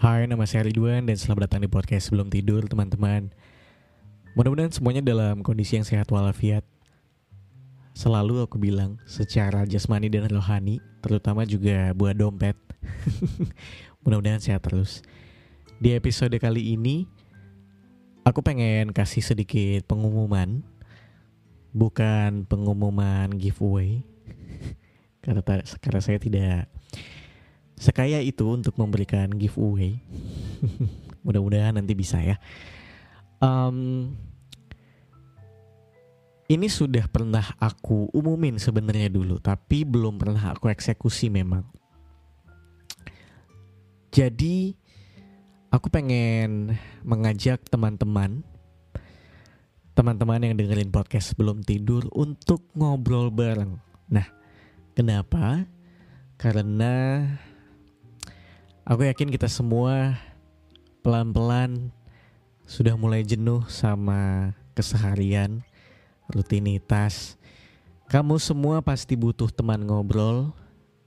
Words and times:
Hai, 0.00 0.24
nama 0.24 0.48
saya 0.48 0.64
Ridwan 0.64 1.04
dan 1.04 1.12
selamat 1.12 1.44
datang 1.44 1.60
di 1.60 1.68
podcast 1.68 2.08
Sebelum 2.08 2.32
Tidur, 2.32 2.64
teman-teman. 2.64 3.28
Mudah-mudahan 4.32 4.72
semuanya 4.72 5.04
dalam 5.04 5.44
kondisi 5.44 5.76
yang 5.76 5.84
sehat 5.84 6.08
walafiat. 6.08 6.64
Selalu 7.92 8.48
aku 8.48 8.56
bilang 8.56 8.96
secara 9.04 9.68
jasmani 9.68 10.08
dan 10.08 10.24
rohani, 10.32 10.80
terutama 11.04 11.44
juga 11.44 11.92
buat 11.92 12.16
dompet. 12.16 12.56
Mudah-mudahan 14.00 14.40
sehat 14.40 14.64
terus. 14.64 15.04
Di 15.76 15.92
episode 15.92 16.32
kali 16.40 16.80
ini, 16.80 17.04
aku 18.24 18.40
pengen 18.40 18.96
kasih 18.96 19.20
sedikit 19.20 19.84
pengumuman. 19.84 20.64
Bukan 21.76 22.48
pengumuman 22.48 23.36
giveaway. 23.36 24.00
karena, 25.28 25.44
karena 25.76 26.00
saya 26.00 26.16
tidak 26.16 26.72
sekaya 27.80 28.20
itu 28.20 28.44
untuk 28.44 28.76
memberikan 28.76 29.32
giveaway. 29.32 29.96
Mudah-mudahan 31.24 31.80
nanti 31.80 31.96
bisa 31.96 32.20
ya. 32.20 32.36
Um, 33.40 34.12
ini 36.52 36.68
sudah 36.68 37.08
pernah 37.08 37.56
aku 37.56 38.12
umumin 38.12 38.60
sebenarnya 38.60 39.08
dulu, 39.08 39.40
tapi 39.40 39.88
belum 39.88 40.20
pernah 40.20 40.52
aku 40.52 40.68
eksekusi 40.68 41.32
memang. 41.32 41.64
Jadi 44.12 44.76
aku 45.72 45.86
pengen 45.88 46.74
mengajak 47.00 47.64
teman-teman 47.70 48.44
teman-teman 49.94 50.40
yang 50.40 50.56
dengerin 50.56 50.88
podcast 50.88 51.36
sebelum 51.36 51.60
tidur 51.60 52.08
untuk 52.16 52.64
ngobrol 52.72 53.28
bareng. 53.28 53.76
Nah, 54.08 54.24
kenapa? 54.96 55.68
Karena 56.40 57.20
Aku 58.88 59.04
yakin 59.04 59.28
kita 59.28 59.44
semua 59.44 60.16
pelan-pelan 61.04 61.92
sudah 62.64 62.96
mulai 62.96 63.20
jenuh 63.20 63.60
sama 63.68 64.52
keseharian, 64.72 65.60
rutinitas. 66.32 67.36
Kamu 68.08 68.40
semua 68.40 68.80
pasti 68.80 69.20
butuh 69.20 69.52
teman 69.52 69.84
ngobrol. 69.84 70.56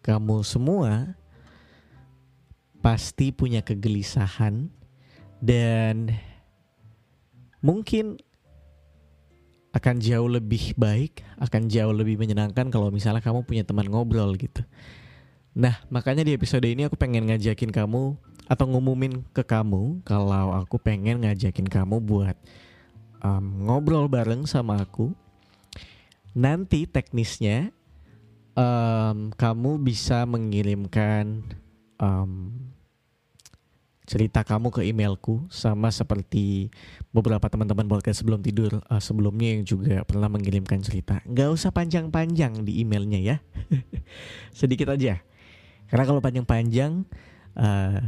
Kamu 0.06 0.46
semua 0.46 1.18
pasti 2.84 3.34
punya 3.34 3.66
kegelisahan 3.66 4.70
dan 5.42 6.14
mungkin 7.58 8.22
akan 9.74 9.98
jauh 9.98 10.30
lebih 10.30 10.78
baik, 10.78 11.26
akan 11.42 11.66
jauh 11.72 11.96
lebih 11.96 12.22
menyenangkan 12.22 12.70
kalau 12.70 12.94
misalnya 12.94 13.24
kamu 13.26 13.42
punya 13.42 13.66
teman 13.66 13.90
ngobrol 13.90 14.38
gitu. 14.38 14.62
Nah, 15.54 15.78
makanya 15.94 16.26
di 16.26 16.34
episode 16.34 16.66
ini 16.66 16.90
aku 16.90 16.98
pengen 16.98 17.30
ngajakin 17.30 17.70
kamu 17.70 18.18
atau 18.50 18.66
ngumumin 18.66 19.22
ke 19.38 19.46
kamu 19.46 20.02
kalau 20.02 20.50
aku 20.58 20.82
pengen 20.82 21.22
ngajakin 21.22 21.70
kamu 21.70 22.02
buat 22.02 22.34
um, 23.22 23.70
ngobrol 23.70 24.10
bareng 24.10 24.50
sama 24.50 24.82
aku. 24.82 25.14
Nanti 26.34 26.90
teknisnya 26.90 27.70
um, 28.58 29.30
kamu 29.30 29.78
bisa 29.86 30.26
mengirimkan 30.26 31.46
um, 32.02 32.50
cerita 34.10 34.42
kamu 34.42 34.74
ke 34.74 34.90
emailku 34.90 35.46
sama 35.54 35.94
seperti 35.94 36.74
beberapa 37.14 37.46
teman-teman 37.46 37.86
podcast 37.86 38.26
sebelum 38.26 38.42
tidur 38.42 38.82
uh, 38.90 38.98
sebelumnya 38.98 39.54
yang 39.54 39.64
juga 39.70 40.02
pernah 40.02 40.34
mengirimkan 40.34 40.82
cerita. 40.82 41.22
Gak 41.30 41.54
usah 41.54 41.70
panjang-panjang 41.70 42.66
di 42.66 42.82
emailnya 42.82 43.22
ya, 43.22 43.38
sedikit 44.58 44.90
aja 44.90 45.22
karena 45.94 46.10
kalau 46.10 46.26
panjang-panjang 46.26 47.06
uh, 47.54 48.02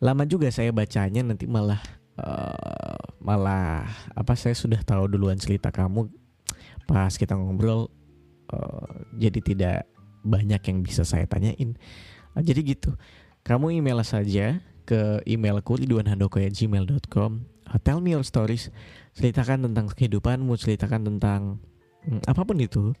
lama 0.00 0.24
juga 0.24 0.48
saya 0.48 0.72
bacanya 0.72 1.20
nanti 1.20 1.44
malah 1.44 1.84
uh, 2.16 2.96
malah 3.20 3.84
apa 4.16 4.32
saya 4.32 4.56
sudah 4.56 4.80
tahu 4.80 5.04
duluan 5.04 5.36
cerita 5.36 5.68
kamu 5.68 6.08
pas 6.88 7.12
kita 7.12 7.36
ngobrol 7.36 7.92
uh, 8.56 8.88
jadi 9.20 9.40
tidak 9.44 9.78
banyak 10.24 10.64
yang 10.64 10.78
bisa 10.80 11.04
saya 11.04 11.28
tanyain. 11.28 11.76
Uh, 12.32 12.40
jadi 12.40 12.72
gitu. 12.72 12.96
Kamu 13.44 13.68
email 13.68 14.00
saja 14.00 14.64
ke 14.88 15.20
emailku 15.28 15.76
ridwanhandoko@gmail.com. 15.76 17.30
Uh, 17.68 17.78
tell 17.84 18.00
me 18.00 18.16
your 18.16 18.24
stories. 18.24 18.72
Ceritakan 19.12 19.68
tentang 19.68 19.92
kehidupanmu, 19.92 20.56
ceritakan 20.56 21.04
tentang 21.04 21.60
hmm, 22.08 22.24
apa 22.24 22.42
pun 22.48 22.56
itu 22.64 22.96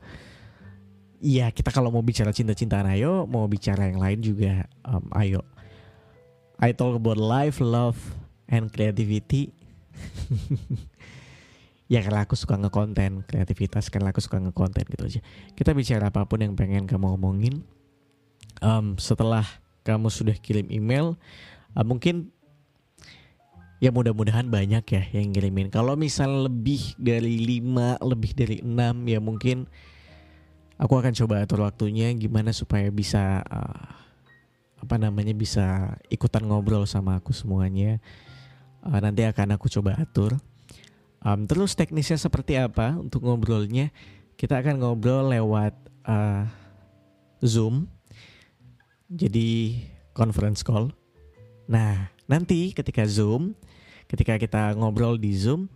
Iya 1.20 1.48
kita 1.48 1.72
kalau 1.72 1.88
mau 1.88 2.04
bicara 2.04 2.32
cinta-cintaan 2.32 2.92
ayo. 2.92 3.24
Mau 3.24 3.48
bicara 3.48 3.88
yang 3.88 4.00
lain 4.00 4.20
juga 4.20 4.68
um, 4.84 5.06
ayo. 5.16 5.40
I 6.56 6.72
talk 6.72 6.96
about 6.96 7.20
life, 7.20 7.60
love, 7.60 7.98
and 8.48 8.72
creativity. 8.72 9.52
Ya 11.86 12.02
karena 12.02 12.26
aku 12.26 12.34
suka 12.34 12.58
ngekonten 12.58 13.22
Kreativitas 13.30 13.86
karena 13.94 14.10
aku 14.10 14.18
suka 14.18 14.42
ngekonten 14.42 14.90
gitu 14.90 15.06
aja. 15.06 15.20
Kita 15.54 15.70
bicara 15.70 16.10
apa 16.10 16.26
pun 16.26 16.42
yang 16.42 16.58
pengen 16.58 16.90
kamu 16.90 17.14
ngomongin 17.14 17.62
um, 18.58 18.98
Setelah 18.98 19.46
kamu 19.86 20.10
sudah 20.10 20.34
kirim 20.34 20.66
email 20.66 21.14
uh, 21.78 21.86
Mungkin 21.86 22.34
Ya 23.78 23.92
mudah-mudahan 23.92 24.48
banyak 24.48 24.82
ya 24.88 25.02
yang 25.14 25.36
ngirimin. 25.36 25.68
Kalau 25.68 26.00
misal 26.00 26.48
lebih 26.48 26.96
dari 26.96 27.60
5, 27.60 28.00
lebih 28.02 28.32
dari 28.34 28.56
6 28.64 28.72
Ya 29.06 29.20
mungkin 29.22 29.70
aku 30.76 30.94
akan 31.00 31.12
coba 31.12 31.44
atur 31.44 31.64
waktunya 31.64 32.12
gimana 32.16 32.52
supaya 32.52 32.88
bisa 32.92 33.40
uh, 33.48 33.88
apa 34.76 34.96
namanya 35.00 35.32
bisa 35.32 35.96
ikutan 36.12 36.44
ngobrol 36.44 36.84
sama 36.84 37.16
aku 37.16 37.32
semuanya. 37.32 37.98
Uh, 38.84 39.00
nanti 39.00 39.24
akan 39.24 39.56
aku 39.56 39.72
coba 39.72 39.96
atur. 39.98 40.36
Um, 41.24 41.48
terus 41.48 41.74
teknisnya 41.74 42.20
seperti 42.20 42.60
apa 42.60 42.94
untuk 42.94 43.24
ngobrolnya? 43.24 43.90
Kita 44.36 44.60
akan 44.60 44.78
ngobrol 44.78 45.32
lewat 45.32 45.74
uh, 46.06 46.44
zoom. 47.40 47.88
Jadi 49.08 49.80
conference 50.12 50.60
call. 50.60 50.92
Nah 51.66 52.12
nanti 52.26 52.74
ketika 52.74 53.06
zoom 53.06 53.54
ketika 54.06 54.38
kita 54.38 54.74
ngobrol 54.78 55.18
di 55.18 55.34
zoom 55.34 55.70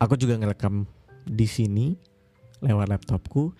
aku 0.00 0.16
juga 0.16 0.36
ngerekam 0.36 0.84
di 1.28 1.44
sini 1.48 1.86
lewat 2.64 2.88
laptopku 2.88 3.52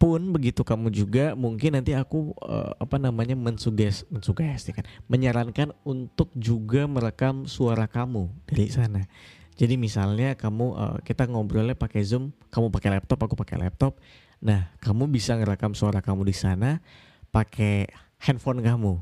pun 0.00 0.32
begitu 0.32 0.64
kamu 0.64 0.88
juga 0.88 1.36
mungkin 1.36 1.76
nanti 1.76 1.92
aku 1.92 2.32
uh, 2.40 2.72
apa 2.80 2.96
namanya 2.96 3.36
mensuges 3.36 4.08
mensugesti 4.08 4.72
kan 4.72 4.88
menyarankan 5.12 5.76
untuk 5.84 6.32
juga 6.32 6.88
merekam 6.88 7.44
suara 7.44 7.84
kamu 7.84 8.32
dari 8.48 8.72
sana. 8.72 9.04
Jadi 9.60 9.76
misalnya 9.76 10.32
kamu 10.40 10.66
uh, 10.72 10.96
kita 11.04 11.28
ngobrolnya 11.28 11.76
pakai 11.76 12.00
Zoom, 12.00 12.32
kamu 12.48 12.72
pakai 12.72 12.96
laptop, 12.96 13.28
aku 13.28 13.36
pakai 13.36 13.60
laptop. 13.60 14.00
Nah, 14.40 14.72
kamu 14.80 15.12
bisa 15.12 15.36
ngerekam 15.36 15.76
suara 15.76 16.00
kamu 16.00 16.24
di 16.24 16.32
sana 16.32 16.80
pakai 17.28 17.84
handphone 18.24 18.64
kamu. 18.64 18.96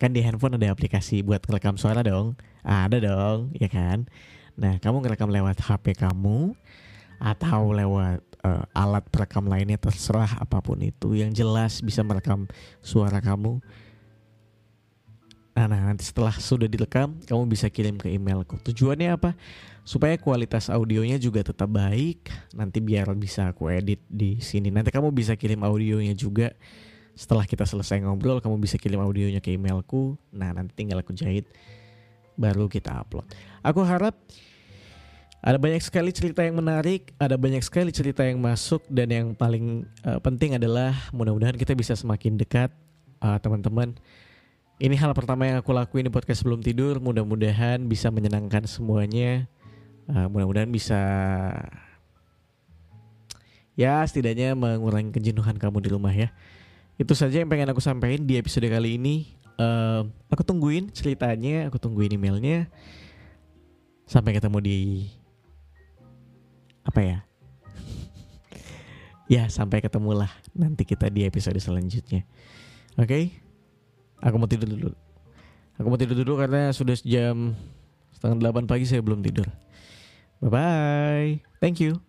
Kan 0.00 0.16
di 0.16 0.24
handphone 0.24 0.56
ada 0.56 0.72
aplikasi 0.72 1.20
buat 1.20 1.44
ngerekam 1.44 1.76
suara 1.76 2.00
dong. 2.00 2.40
Ada 2.64 3.04
dong, 3.04 3.52
ya 3.52 3.68
kan? 3.68 4.08
Nah, 4.56 4.80
kamu 4.80 5.04
ngerekam 5.04 5.28
lewat 5.28 5.60
HP 5.60 5.92
kamu 6.00 6.56
atau 7.20 7.76
lewat 7.76 8.24
uh, 8.42 8.64
alat 8.74 9.04
perekam 9.08 9.46
lainnya 9.46 9.78
terserah 9.80 10.38
apa 10.38 10.58
pun 10.62 10.78
itu 10.82 11.14
yang 11.14 11.30
jelas 11.34 11.82
bisa 11.82 12.02
merekam 12.02 12.46
suara 12.82 13.18
kamu. 13.18 13.62
Nah, 15.58 15.66
nah 15.66 15.90
nanti 15.90 16.06
setelah 16.06 16.30
sudah 16.38 16.70
direkam 16.70 17.18
kamu 17.26 17.50
bisa 17.50 17.66
kirim 17.66 17.98
ke 17.98 18.06
emailku. 18.14 18.62
Tujuannya 18.62 19.10
apa? 19.10 19.34
Supaya 19.82 20.14
kualitas 20.14 20.70
audionya 20.70 21.18
juga 21.18 21.42
tetap 21.42 21.66
baik. 21.66 22.30
Nanti 22.54 22.78
biar 22.78 23.10
bisa 23.18 23.50
aku 23.50 23.66
edit 23.66 23.98
di 24.06 24.38
sini. 24.38 24.70
Nanti 24.70 24.94
kamu 24.94 25.10
bisa 25.10 25.34
kirim 25.34 25.66
audionya 25.66 26.14
juga. 26.14 26.54
Setelah 27.18 27.42
kita 27.50 27.66
selesai 27.66 27.98
ngobrol, 28.06 28.38
kamu 28.38 28.62
bisa 28.62 28.78
kirim 28.78 29.02
audionya 29.02 29.42
ke 29.42 29.58
emailku. 29.58 30.14
Nah, 30.30 30.54
nanti 30.54 30.78
tinggal 30.78 31.02
aku 31.02 31.10
jahit 31.10 31.50
baru 32.38 32.70
kita 32.70 32.94
upload. 32.94 33.26
Aku 33.66 33.82
harap 33.82 34.14
ada 35.38 35.54
banyak 35.54 35.78
sekali 35.78 36.10
cerita 36.10 36.42
yang 36.42 36.58
menarik, 36.58 37.14
ada 37.14 37.38
banyak 37.38 37.62
sekali 37.62 37.94
cerita 37.94 38.26
yang 38.26 38.42
masuk 38.42 38.82
dan 38.90 39.06
yang 39.06 39.26
paling 39.38 39.86
uh, 40.02 40.18
penting 40.18 40.58
adalah 40.58 40.90
mudah-mudahan 41.14 41.54
kita 41.54 41.78
bisa 41.78 41.94
semakin 41.94 42.34
dekat 42.34 42.74
uh, 43.22 43.38
teman-teman. 43.38 43.94
Ini 44.82 44.94
hal 44.98 45.14
pertama 45.14 45.46
yang 45.46 45.62
aku 45.62 45.70
lakuin 45.70 46.06
di 46.06 46.12
podcast 46.14 46.42
sebelum 46.42 46.58
tidur, 46.58 46.98
mudah-mudahan 46.98 47.86
bisa 47.86 48.10
menyenangkan 48.10 48.66
semuanya. 48.66 49.46
Uh, 50.10 50.26
mudah-mudahan 50.26 50.70
bisa 50.74 51.00
ya 53.78 54.02
setidaknya 54.02 54.58
mengurangi 54.58 55.14
kejenuhan 55.14 55.54
kamu 55.54 55.78
di 55.86 55.88
rumah 55.94 56.10
ya. 56.10 56.34
Itu 56.98 57.14
saja 57.14 57.38
yang 57.38 57.46
pengen 57.46 57.70
aku 57.70 57.78
sampaikan 57.78 58.26
di 58.26 58.42
episode 58.42 58.66
kali 58.66 58.98
ini. 58.98 59.38
Uh, 59.54 60.02
aku 60.26 60.42
tungguin 60.42 60.90
ceritanya, 60.90 61.70
aku 61.70 61.78
tungguin 61.78 62.18
emailnya. 62.18 62.66
Sampai 64.10 64.34
ketemu 64.34 64.58
di 64.58 64.78
apa 66.88 67.00
ya 67.04 67.18
ya 69.28 69.44
sampai 69.52 69.84
ketemu 69.84 70.24
lah 70.24 70.32
nanti 70.56 70.88
kita 70.88 71.12
di 71.12 71.28
episode 71.28 71.60
selanjutnya 71.60 72.24
oke 72.96 73.04
okay? 73.04 73.36
aku 74.24 74.40
mau 74.40 74.48
tidur 74.48 74.72
dulu 74.72 74.90
Aku 75.78 75.86
mau 75.86 75.98
tidur 75.98 76.18
dulu 76.26 76.42
karena 76.42 76.74
sudah 76.74 76.98
jam 77.06 77.54
setengah 78.10 78.42
delapan 78.42 78.66
pagi 78.66 78.82
saya 78.82 78.98
belum 78.98 79.22
tidur. 79.22 79.46
Bye 80.42 80.50
bye. 80.50 81.30
Thank 81.62 81.78
you. 81.78 82.02